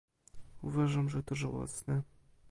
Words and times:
Uważam, 0.61 1.09
że 1.09 1.23
to 1.23 1.35
żałosne 1.35 2.01